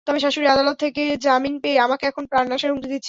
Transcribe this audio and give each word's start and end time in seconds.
তবে 0.07 0.19
শাশুড়ি 0.19 0.47
আদালত 0.47 0.75
থেকে 0.83 1.01
জামিন 1.17 1.55
পেয়ে 1.63 1.77
আমাকে 1.79 2.05
এখন 2.07 2.23
প্রাণনাশের 2.25 2.71
হুমকি 2.71 2.87
দিচ্ছে। 2.87 2.99